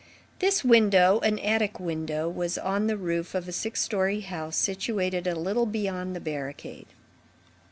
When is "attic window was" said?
1.37-2.57